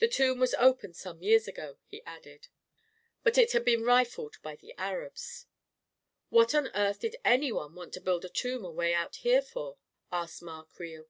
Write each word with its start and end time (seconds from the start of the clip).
The 0.00 0.08
tomb 0.08 0.38
was 0.38 0.52
opened 0.58 0.96
some 0.96 1.22
years 1.22 1.48
ago," 1.48 1.78
he 1.86 2.02
added," 2.04 2.48
but 3.24 3.38
it 3.38 3.52
had 3.52 3.64
been 3.64 3.84
rifled 3.84 4.34
by 4.42 4.54
the 4.54 4.74
Arabs." 4.76 5.46
44 6.28 6.36
What 6.38 6.54
on 6.54 6.70
earth 6.76 7.00
did 7.00 7.16
anyone 7.24 7.74
want 7.74 7.94
to 7.94 8.02
build 8.02 8.26
a 8.26 8.28
tomb 8.28 8.66
away 8.66 8.92
out 8.92 9.16
here 9.16 9.40
for?" 9.40 9.78
asked 10.12 10.42
Ma 10.42 10.64
Creel. 10.64 11.06